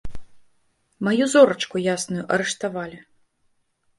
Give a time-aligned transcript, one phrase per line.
[1.07, 2.97] Маю зорачку ясную арыштавалі.